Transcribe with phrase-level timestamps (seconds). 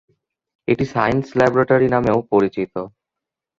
[0.67, 2.73] এটি science laboratory নামেও পরিচিত।